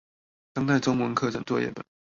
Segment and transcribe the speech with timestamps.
[0.53, 1.85] 當代中文課程作業本